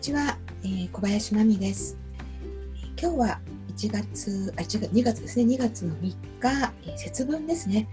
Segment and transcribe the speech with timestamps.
[0.00, 1.98] こんにちは、えー、小林真美です。
[2.98, 3.40] 今日は
[3.76, 5.44] 1月あ1月2月ですね。
[5.44, 6.16] 2月の3日、
[6.86, 7.86] えー、節分ですね、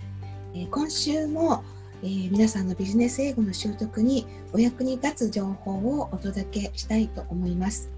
[0.54, 1.66] えー、今週も、
[2.02, 7.92] えー、皆さんのビジネス英語の習得にお役に立つ情報をお届けしたいと思います、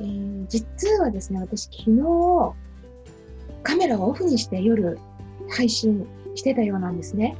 [0.00, 2.52] えー、実はですね私昨日
[3.62, 4.98] カメラをオフにして夜
[5.48, 7.34] 配信してたようなんですね。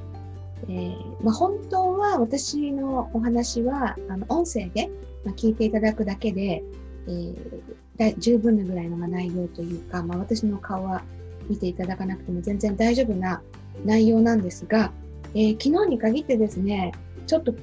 [0.68, 4.90] えー、まあ、本当は私のお話はあの音声で、
[5.24, 6.62] まあ、聞いていただくだけで、
[7.06, 11.02] えー、十分なぐらいの内容というか、まあ、私の顔は
[11.48, 13.42] 見ていただかなくても全然大丈夫な
[13.84, 14.92] 内容なんですが、
[15.34, 16.92] えー、昨日に限ってですね
[17.26, 17.54] ちょっと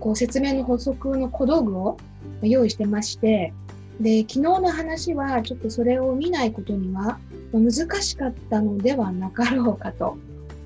[0.00, 1.96] こう説明の補足の小道具を
[2.42, 3.52] 用意してまして
[4.00, 7.18] で昨日の話はちょっとそれを見ないことには
[7.52, 7.72] 難
[8.02, 10.18] しかったのではなかろうかと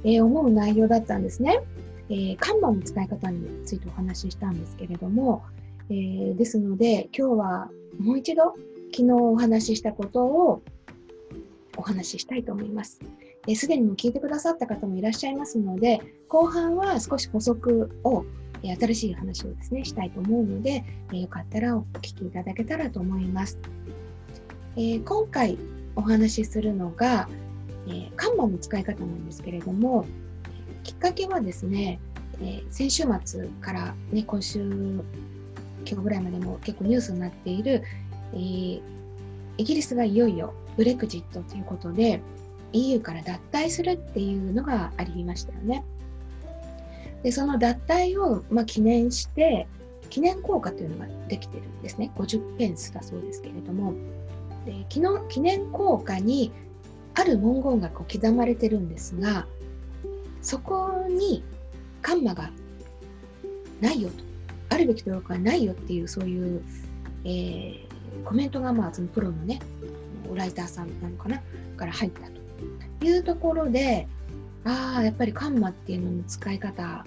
[0.04, 1.60] えー、思う内容だったんですね。
[2.10, 5.42] えー、カンバの使い方についてお話ししたんですけれども、
[5.90, 8.54] えー、ですので今日はもう一度
[8.94, 10.62] 昨日お話ししたことを
[11.76, 13.00] お話ししたいと思います。
[13.54, 18.24] す、で、にも聞いてくださった方もいらっしゃいますので後半は少し補足を
[18.62, 23.58] 新しい話をですねしたいと思うので、えよかったらお聞きいただけたらと思います。
[24.76, 25.58] え今回
[25.98, 27.28] お話しするのが、
[27.88, 30.04] えー、カンマの使い方なんですけれども、
[30.84, 31.98] きっかけはですね、
[32.40, 35.02] えー、先週末から、ね、今週、
[35.86, 37.82] 今日ぐらいまでも結構ニュースになっている、
[38.32, 38.80] えー、
[39.56, 42.20] イギリスがいよいよブレクジットということで
[42.72, 45.84] EU から脱退するっていうのがありましたよね。
[47.22, 49.66] でその脱退を、まあ、記念して
[50.10, 52.12] 記念硬貨というのができてるんですね。
[52.16, 53.94] 50ペンスだそうですけれども。
[54.64, 56.52] で昨日記念硬貨に
[57.14, 59.46] ある文言がこう刻まれてるんですが
[60.42, 61.42] そこに
[62.02, 62.50] カンマが
[63.80, 64.27] ないよと。
[64.78, 66.62] るべきところがないよっていうそういう、
[67.24, 69.60] えー、コメントがまあそのプロのね
[70.34, 71.40] ライターさんなのかな
[71.76, 72.20] から入った
[73.00, 74.06] というところで
[74.64, 77.04] ああやっぱりカンマっていうのの使い方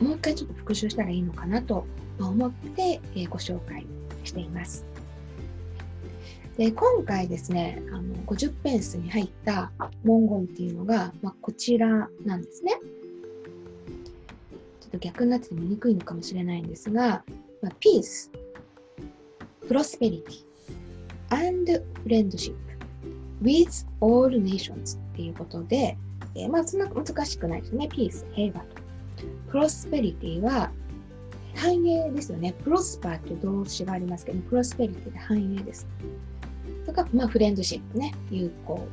[0.00, 1.86] もう一回ちょっと復習したらいいのかなと
[2.20, 3.86] 思って、えー、ご紹介
[4.24, 4.84] しています。
[6.56, 9.70] で今回ですねあの50ペンスに入った
[10.04, 12.80] 文言っていうのが、まあ、こちらなんですね。
[14.86, 17.24] ちょっと逆になってて見にくいのかもしれないんですが、
[17.60, 18.30] まあ、Peace,
[19.68, 20.44] Prosperity
[21.30, 22.54] and Friendship
[23.42, 25.98] with all nations っていうことで、
[26.36, 27.88] えー、まあそんな難しくないですね。
[27.90, 28.76] Peace 平和と。
[29.58, 30.70] Prosperity は
[31.56, 32.54] 繁栄ですよね。
[32.62, 35.86] プロスパーという動詞がありますけど、プロスペリティで繁栄です。
[36.84, 38.86] とか、まあ、フレンドシップね、友好。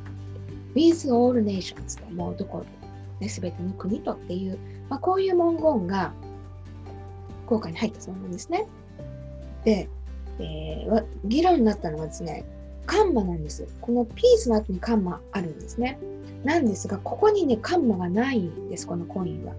[0.74, 2.83] with all nations と、もうどこで、
[3.20, 4.58] ね、すべての国とっていう、
[4.88, 6.12] まあ、こういう文言が
[7.46, 8.66] 効果に入ったそうなんですね。
[9.64, 9.88] で、
[10.38, 12.44] えー、議論になったのはですね、
[12.86, 13.66] カンマなんです。
[13.80, 15.98] このピースの後にカンマあるんですね。
[16.44, 19.54] なんですが、ここにね、カンマがないんです、このコインは。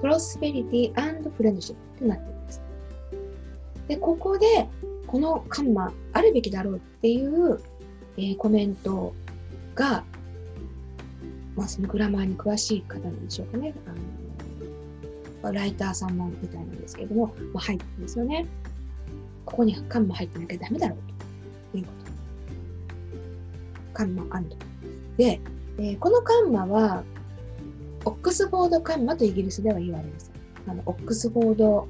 [0.00, 2.62] プロスペリティフレンドシップってなってるんです。
[3.88, 4.68] で、ここで、
[5.06, 7.58] このカンマあるべきだろうっていう、
[8.18, 9.14] えー、コメント
[9.74, 10.04] が、
[11.58, 13.74] まあ、そのグラマーに詳しい方なんでしょうかね。
[15.42, 18.46] あのライターさんもみたいなんですけれども、まあ、入ってるんですよね。
[19.44, 20.98] ここにカンマ入ってなきゃダメだろう
[21.72, 22.12] ということ。
[23.92, 24.56] カンマアンド。
[25.16, 25.40] で、
[25.78, 27.02] えー、このカンマは、
[28.04, 30.30] オックスフォードカンマとイギリスでは言われます。
[30.68, 31.88] あのオックスフォード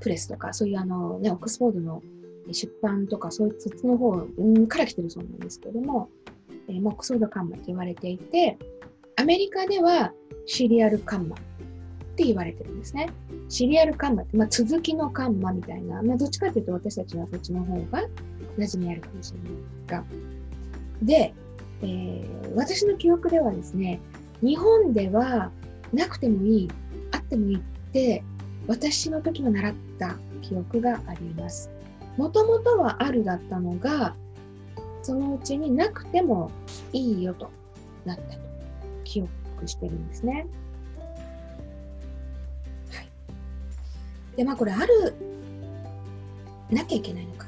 [0.00, 2.02] プレスとか、そういうあの、ね、オックスフォードの
[2.50, 4.26] 出版とか、そういうそっちの方
[4.66, 6.08] から来てるそうなんですけども、
[6.68, 8.58] えー、オックスフォードカンマと言われていて、
[9.16, 10.12] アメリカでは
[10.46, 11.38] シリアルカンマっ
[12.16, 13.10] て言われてるんですね。
[13.48, 18.02] シリアルカンマって、まあ、続きのカンマみたいな、まあ、どっちかというと私たちはそっちの方が
[18.58, 19.52] 馴染みあるかもしれない
[19.86, 20.04] が。
[21.02, 21.34] で、
[21.82, 24.00] えー、私の記憶ではですね、
[24.42, 25.50] 日本では
[25.92, 26.70] なくてもいい、
[27.12, 27.60] あってもいいっ
[27.92, 28.22] て
[28.66, 31.70] 私の時は習った記憶があります。
[32.16, 34.14] もともとはあるだったのが、
[35.04, 36.50] そのうちになくても
[36.94, 37.50] いいよと
[38.06, 38.40] なったと
[39.04, 40.46] 記憶してるんですね。
[42.90, 43.08] はい。
[44.34, 45.14] で、まあこれある、
[46.70, 47.46] なきゃいけないのか、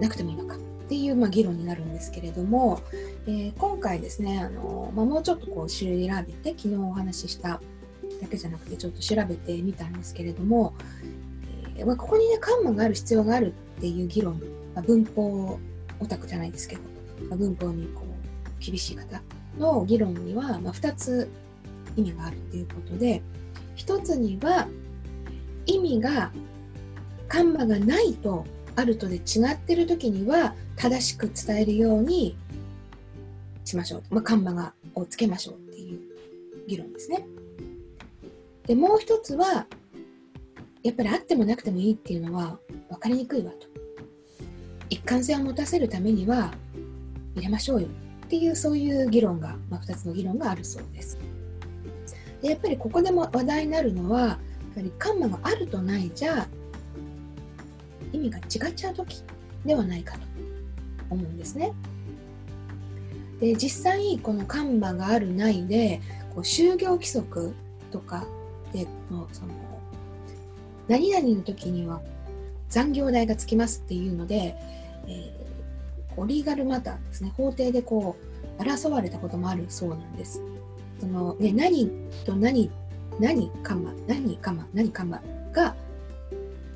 [0.00, 0.58] なくてもいいのかっ
[0.88, 2.80] ていう、まあ、議論になるんですけれども、
[3.26, 5.96] えー、今回ですね、あのまあ、もうちょっとこう調べ
[6.32, 7.60] て、昨日お話しした
[8.22, 10.72] だけじゃなくてちょっと調べてみたんですけれども、
[11.76, 14.40] えー、まあ、ここにねカンマがある必要があるっていう議論、
[14.74, 15.58] まあ、文法
[15.98, 16.82] オタクじゃないですけど、
[17.28, 19.22] まあ、文法にこう厳しい方
[19.58, 21.30] の議論には、まあ2つ
[21.96, 23.22] 意味があるっていうことで
[23.74, 24.68] 一つには
[25.66, 26.32] 意味が
[27.28, 28.44] カンマがないと
[28.76, 32.36] あるとで違ってる時には正しく伝えるように
[33.64, 36.00] しましょう、まあ、カンマがをつけましょうっていう
[36.66, 37.26] 議論ですね。
[38.66, 39.66] でもう一つは
[40.82, 42.58] やっぱりあってもなくてもいいっていうのは
[42.88, 43.66] 分かりにくいわと
[44.90, 46.52] 一貫性を持たせるためには
[47.36, 47.88] 入れましょうよ
[48.26, 51.18] っていうそういう議論が、まあ、2つの議論があるそうです。
[52.42, 54.38] でやっぱりここでも話題になるのはやっ
[54.74, 56.46] ぱりカンマがあるとないじゃ
[58.12, 59.22] 意味が違っちゃう時
[59.64, 60.20] ではないかと
[61.10, 61.72] 思うんですね。
[63.40, 66.00] で実際このカンマがあるないで
[66.34, 67.54] こう就業規則
[67.90, 68.26] とか
[68.72, 69.52] でのその
[70.88, 72.00] 何々の時には
[72.68, 74.56] 残業代がつきますっていうので、
[75.10, 78.16] えー、リーガルマターですね法廷でこ
[78.58, 80.42] う争われたこともあるそうなんです。
[81.00, 81.90] そのね、何
[82.26, 82.70] と何
[83.18, 85.22] 何カンマ何カンマ何カンマ
[85.52, 85.74] が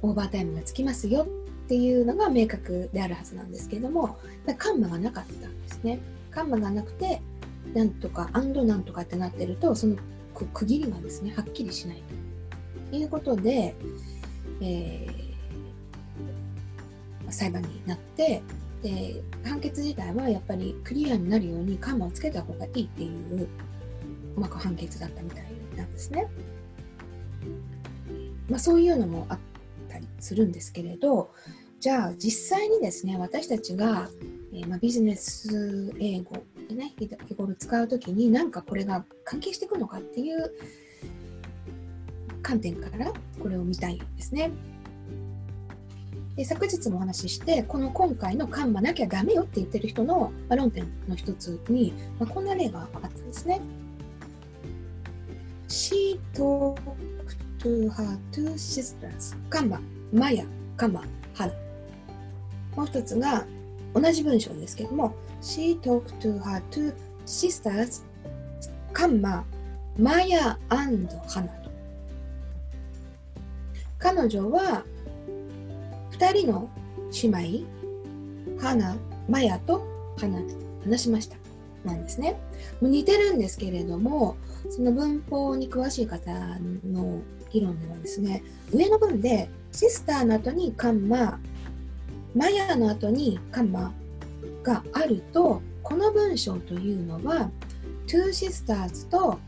[0.01, 1.27] オーバータイムがつきますよ
[1.65, 4.17] っていうのが明確であるはずなんですけれども
[4.59, 6.01] カンマがなかったんですね。
[6.31, 7.21] カンマがなくて
[7.75, 9.97] なんとかアンドなんとかってなってるとその
[10.35, 12.03] 区切りがですねはっきりしない
[12.91, 13.75] ということで、
[14.61, 15.24] えー、
[17.35, 18.43] 裁判になって
[18.83, 23.49] で判決自体はやっぱりクリアになるようにカンマをつけた方がいいっていう、
[24.37, 25.47] まあ、判決だったみたい
[25.77, 26.29] なんですね。
[28.49, 29.39] まあ、そういうのもあっ
[29.89, 31.31] たりするんですけれど
[31.81, 34.11] じゃあ実際にですね私たちが、
[34.53, 36.37] えー、まあ、ビジネス英語
[36.69, 40.53] でね日頃使う時に何かこれが関係していくのかっていう
[42.43, 44.53] 観点からこれを見たいんですね。
[46.37, 53.61] で昨日もお話ししてこの今回のカンマなきゃダメよって言ってる人の、まあ、論点の一つに、まあ、こんな例があったんですね。
[55.69, 56.81] She talked
[57.61, 59.37] to her two sisters.
[59.49, 59.81] カンマ、
[60.13, 60.45] マヤ、
[60.77, 61.05] カンマ、
[61.35, 61.53] ハナ。
[62.77, 63.47] もう一つが
[63.95, 66.93] 同じ文章ですけども She talked to her two
[67.25, 68.03] sisters.
[68.93, 69.45] カンマ、
[69.97, 70.87] マヤハ
[71.41, 71.65] ナ。
[73.99, 74.85] 彼女は
[76.19, 76.71] 2人の
[77.23, 78.97] 姉妹花
[79.29, 79.85] マヤと
[80.17, 80.41] 花
[80.85, 81.37] 話しました。
[81.85, 82.41] なんですね。
[82.81, 84.37] 似てるんですけれども
[84.71, 86.31] その文法に詳しい方
[86.87, 87.21] の
[87.51, 88.43] 議論ではですね。
[88.73, 91.39] 上の文でシスターの後にカンマ
[92.35, 93.93] マヤの後にカンマ
[94.63, 97.51] があるとこの文章というのは
[98.07, 99.39] Two Sisters と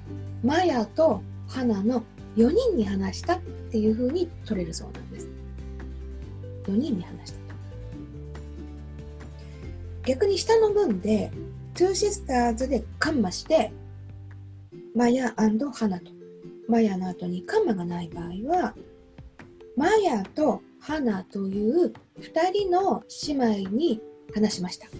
[0.42, 2.02] マヤと花の
[2.36, 3.40] 4人に話したっ
[3.70, 5.35] ていうふうに取れるそうなんです。
[6.66, 7.46] 4人に話したと。
[10.04, 11.30] 逆に下の文で
[11.74, 13.72] Two Sisters でカンマして
[14.94, 16.10] マヤ花と
[16.68, 18.26] マヤの後にカンマがない場合
[18.56, 18.74] は
[19.76, 24.00] マヤと花という2人の姉妹に
[24.34, 24.90] 話しましたっ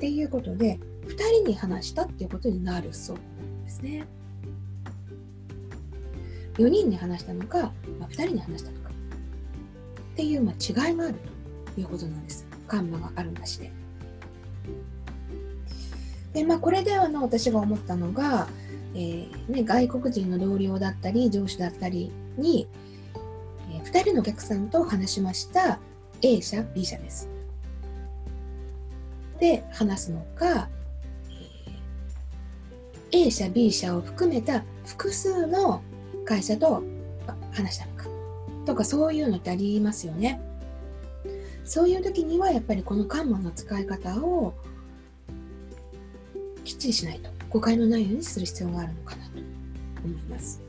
[0.00, 4.06] ていうことで2人に話したっていうことになるそうなんですね。
[6.54, 8.85] 4人に話したのか、まあ、2人に話したのか
[10.16, 11.14] っていう、まあ、違いがある
[11.74, 12.46] ということなんです。
[12.66, 13.70] カンマがあるなしで。
[16.32, 18.48] でまあ、これであの私が思ったのが、
[18.94, 22.66] えーね、外国人の同僚だったり上司だったりに、
[23.70, 25.78] えー、2人のお客さんと話しました
[26.22, 27.28] A 社 B 社です。
[29.38, 30.70] で話すのか、
[33.12, 35.82] えー、A 社 B 社を含めた複数の
[36.24, 36.82] 会社と
[37.52, 37.95] 話したの
[38.66, 40.40] とかそういうのってありますよね。
[41.64, 44.54] そういう時にはやっぱりこのカンマの使い方を
[46.64, 49.30] きっちりしないと誤解のないようにする必要があるのかなと
[50.04, 50.60] 思います。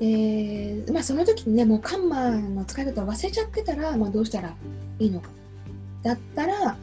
[0.00, 4.52] でまあ、その時にねもうカンマの使い方を忘れちゃってたら、まあ、どうしたら
[4.98, 5.28] いいのか
[6.02, 6.76] だったら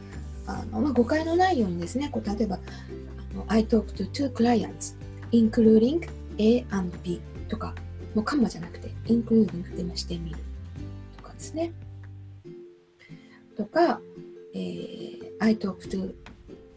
[0.46, 4.96] あの、まあ、誤解のないようにですねこう例えばあの I talk to two clients
[5.32, 7.74] including A and B とか
[8.14, 10.36] もうカンマじゃなくて including でもしてみる
[11.16, 11.72] とかですね。
[13.56, 14.00] とか、
[14.54, 16.14] えー、I talk to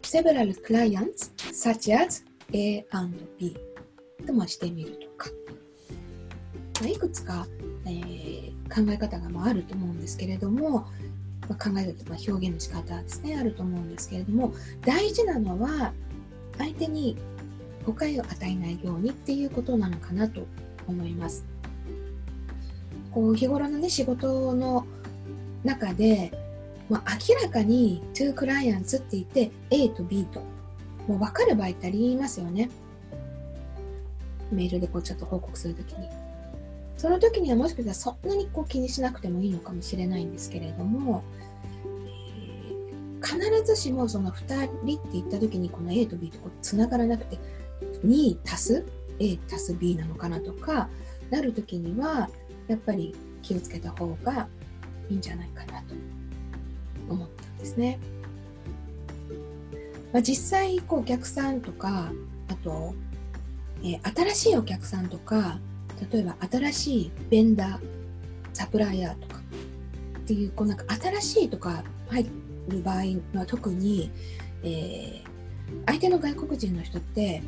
[0.02, 3.56] several clients such as A and B
[4.26, 5.30] ともしてみるとか、
[6.80, 7.46] まあ、いくつか、
[7.86, 10.86] えー、考え方がまあると思うんですけれども、
[11.48, 13.36] まあ、考え方、まあ、表現の仕方ですね。
[13.38, 15.92] あると思うんですけれども大事なのは
[16.58, 17.16] 相手に
[17.84, 20.46] 誤解を与えないようにっていうことなのかなと
[20.86, 21.44] 思います。
[23.12, 24.86] こう日頃のね仕事の
[25.62, 26.32] 中で、
[26.90, 30.40] まあ、明らかに to clients って言って A と B と
[31.06, 32.70] もう分かる場合ってありますよね。
[34.50, 36.08] メールでこうちょっと報告するときに。
[36.96, 41.22] その時にはもしかしたらそんなにこう気にしなくてもいいのかもしれないんですけれども、
[43.22, 47.38] 必ずしもその2人って言った時にこの A と B とつながらなくて
[48.04, 48.84] 2足す
[49.18, 50.88] A 足す B なのかなとか
[51.30, 52.28] なる時には
[52.68, 54.48] やっぱり気をつけた方が
[55.08, 55.94] いいんじゃないかなと
[57.08, 57.98] 思ったんですね。
[60.12, 62.12] まあ、実際こうお客さんとか
[62.48, 62.94] あと、
[63.82, 65.58] えー、新しいお客さんとか
[66.12, 67.80] 例えば新しいベンダー
[68.52, 69.40] サプライヤーとか
[70.18, 72.30] っていうこうなんか新しいとか入
[72.68, 72.96] る場合
[73.34, 74.10] は特に、
[74.62, 75.22] えー、
[75.86, 77.42] 相手の外国人の人って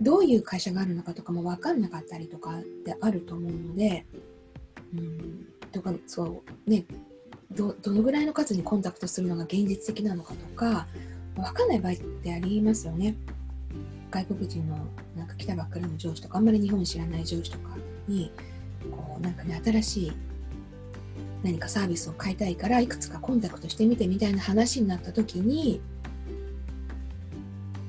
[0.00, 4.06] どういう会社があるのかとかも分かんなかったりとかってあると思うので、
[4.94, 6.84] うん、とかそうね
[7.52, 10.86] どどのぐらいの数にコンタクトするのが現実的なのかとか
[11.36, 13.14] 分かんない場合ってありますよね。
[14.10, 14.78] 外国人の
[15.16, 17.76] なんか来たばっかりの上司とかあんまり日本知らない上司とか
[18.08, 18.32] に
[18.90, 20.12] こうなんかね新しい
[21.42, 25.80] 何かサービスを買いたいからいくつかコンタクトしてみてみたいな話になった時に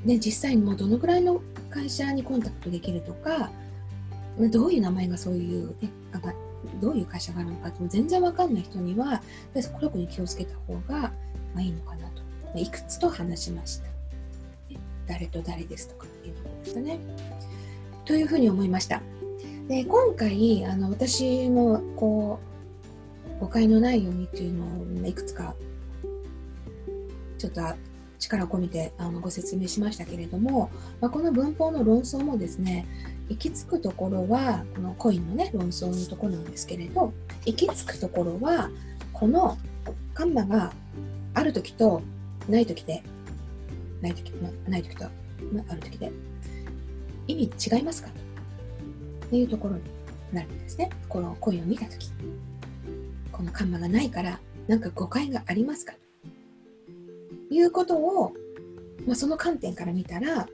[0.05, 3.51] で実際にもうどのぐらいの会社にコンタクトできるとか
[4.51, 5.89] どういう名前がそういう、ね、
[6.81, 9.21] どういう会社があるのかって全然わかんない人には
[9.79, 11.11] 特に気をつけた方が、
[11.55, 13.87] ま、いいのかなといくつと話しました。
[15.07, 16.99] 誰と誰ですとかっていうところでしたね。
[18.05, 19.01] というふうに思いました。
[19.67, 22.39] で今回あの私もこ
[23.37, 24.65] う誤解のないようにっていうの
[25.03, 25.55] をいくつか
[27.37, 27.61] ちょっと
[28.19, 30.69] 力を込めてあのご説明しましたけれども、
[31.01, 32.87] まあ、この文法の論争もですね
[33.29, 37.13] 行き着くところはこのコインのね論争のところなんですけれど
[37.45, 38.69] 行き着くところは
[39.13, 39.57] この
[40.13, 40.73] カンマが
[41.33, 42.01] ある時と
[42.49, 43.03] ない時で
[44.01, 44.31] ない時
[44.67, 45.05] ない時と
[45.53, 46.11] まある時で
[47.27, 48.09] 意味違いますか？
[49.29, 49.81] というところに
[50.31, 50.89] なるんですね。
[51.09, 52.09] このコインを見た時。
[53.31, 55.93] このカンマがないからなんか誤解がありますか？
[57.57, 58.33] いうことを、
[59.05, 60.47] まあ、その観点から見たら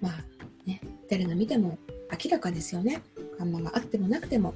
[0.00, 0.24] まあ
[0.66, 0.80] ね
[1.10, 1.78] 誰が見ても
[2.10, 3.02] 明らかですよね。
[3.38, 4.54] カンマがあってもなくても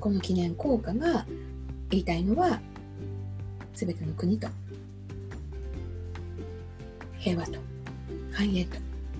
[0.00, 1.26] この記念効果が
[1.90, 2.60] 言いたいのは
[3.74, 4.48] 全ての国と
[7.18, 7.58] 平和と
[8.32, 8.78] 繁栄と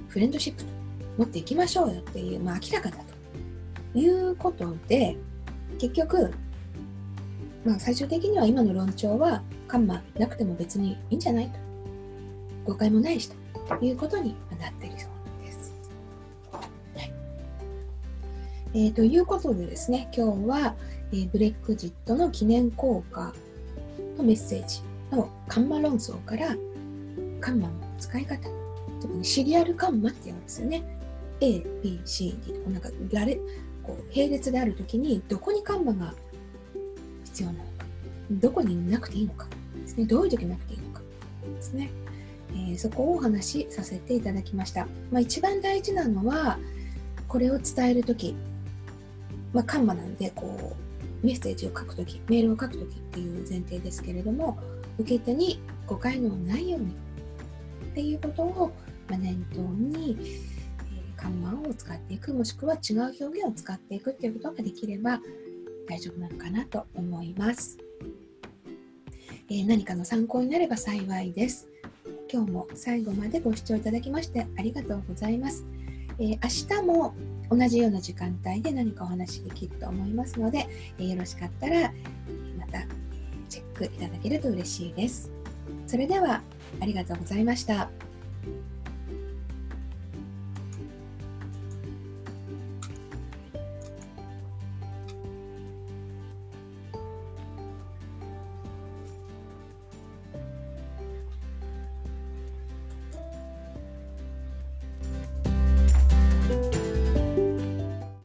[0.08, 0.70] フレンドシップと
[1.18, 2.96] 持っていきましょうよっていう、まあ、明らかだ
[3.92, 5.16] ということで
[5.78, 6.32] 結局、
[7.64, 11.52] まあ、最終的には今の論調はカンマなくても別にいいんじゃないと。
[12.64, 13.84] 誤解もないしと。
[13.84, 15.72] いうことになっているそうです。
[16.52, 17.12] はい。
[18.74, 20.74] えー、ということでですね今日は、
[21.12, 23.32] えー、ブレックジットの記念効果
[24.18, 26.56] のメッセージのカンマ論争から
[27.40, 28.50] カンマの使い方。
[29.00, 30.82] 特にシリアルカンマって言うんですよね。
[31.40, 33.36] A、B、C、D なんか誰
[33.84, 36.12] こう並列であるときにどこにカンマが
[37.24, 37.70] 必要なのか。
[38.32, 39.46] どこになくていいのか。
[39.90, 40.06] ですね。
[40.06, 41.02] どういう時なくていいのか
[41.54, 41.90] ですね、
[42.52, 46.58] えー、そこをお話しさせていただきました、まあ、一番大事なのは
[47.28, 48.34] これを伝えるとき、
[49.52, 50.76] まあ、カンマなんでこ
[51.22, 54.58] うメッセージを書くときメールを書くときっていう前提ですけれども
[54.98, 56.94] 受け手に誤解のないように
[57.90, 58.72] っていうことを、
[59.08, 65.20] ま念頭に、えー、看板を使っていくもしくは違う表現を使っていくっていうことができれば
[65.88, 67.76] 大丈夫なのかなと思います、
[69.50, 71.68] えー、何かの参考になれば幸いです
[72.32, 75.66] 今日も最後までご視聴いただきましてありがとうございます、
[76.20, 76.38] えー、
[76.76, 77.14] 明日も
[77.50, 80.68] 同じような時間帯で何かお話できると思いますので、
[81.00, 81.92] えよろしかったら
[82.56, 82.86] また
[83.48, 85.32] チェックいただけると嬉しいです。
[85.88, 86.42] それでは
[86.80, 87.90] ありがとうございました。